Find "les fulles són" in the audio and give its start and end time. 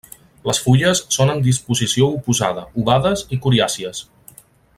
0.49-1.33